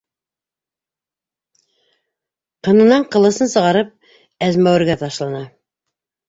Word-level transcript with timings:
Ҡынынан 2.69 3.05
ҡылысын 3.17 3.53
сығарып, 3.53 3.93
әзмәүергә 4.49 4.97
ташлана. 5.05 5.45